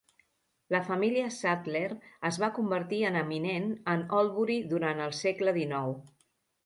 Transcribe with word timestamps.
La 0.75 0.79
família 0.87 1.25
Sadler 1.35 1.83
es 2.29 2.39
va 2.43 2.49
convertir 2.55 3.03
en 3.11 3.19
eminent 3.21 3.69
en 3.95 4.03
Oldbury 4.21 4.57
durant 4.73 5.05
el 5.09 5.15
segle 5.19 5.55
XIX. 5.63 6.17